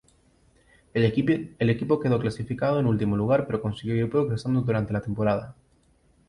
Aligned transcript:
El 0.95 1.05
equipo 1.05 1.99
quedó 1.99 2.17
clasificado 2.19 2.79
en 2.79 2.87
último 2.87 3.15
lugar 3.15 3.45
pero 3.45 3.61
consiguió 3.61 3.95
ir 3.95 4.09
progresando 4.09 4.61
durante 4.61 4.93
la 4.93 5.01
temporada. 5.01 5.55